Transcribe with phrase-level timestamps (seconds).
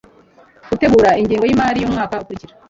[0.69, 2.53] gutegura ingengo y'imari y'umwaka ukurikira